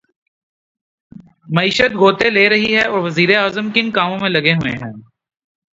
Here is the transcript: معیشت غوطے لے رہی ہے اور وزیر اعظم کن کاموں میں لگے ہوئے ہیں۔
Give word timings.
معیشت 1.55 1.91
غوطے 1.95 2.29
لے 2.29 2.45
رہی 2.49 2.75
ہے 2.75 2.83
اور 2.83 2.99
وزیر 2.99 3.37
اعظم 3.37 3.69
کن 3.71 3.91
کاموں 3.91 4.19
میں 4.21 4.29
لگے 4.29 4.53
ہوئے 4.53 4.73
ہیں۔ 4.81 4.93